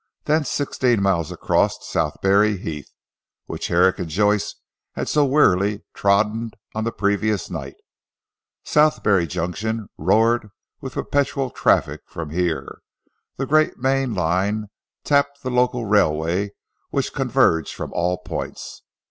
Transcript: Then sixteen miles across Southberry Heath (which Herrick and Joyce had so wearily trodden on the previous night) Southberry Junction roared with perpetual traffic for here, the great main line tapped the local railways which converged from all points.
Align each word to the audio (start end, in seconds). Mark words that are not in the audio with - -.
Then 0.23 0.45
sixteen 0.45 0.99
miles 0.99 1.31
across 1.31 1.85
Southberry 1.87 2.57
Heath 2.57 2.91
(which 3.45 3.67
Herrick 3.67 3.99
and 3.99 4.09
Joyce 4.09 4.55
had 4.93 5.07
so 5.07 5.23
wearily 5.25 5.83
trodden 5.93 6.49
on 6.73 6.85
the 6.85 6.91
previous 6.91 7.51
night) 7.51 7.75
Southberry 8.63 9.27
Junction 9.27 9.89
roared 9.99 10.49
with 10.79 10.93
perpetual 10.95 11.51
traffic 11.51 12.01
for 12.07 12.27
here, 12.27 12.81
the 13.37 13.45
great 13.45 13.77
main 13.77 14.15
line 14.15 14.71
tapped 15.03 15.43
the 15.43 15.51
local 15.51 15.85
railways 15.85 16.49
which 16.89 17.13
converged 17.13 17.75
from 17.75 17.93
all 17.93 18.17
points. 18.23 18.81